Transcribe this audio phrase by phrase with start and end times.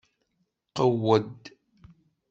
[0.75, 1.37] Qewwed!